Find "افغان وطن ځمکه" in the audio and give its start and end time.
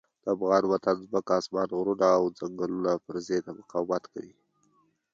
0.35-1.31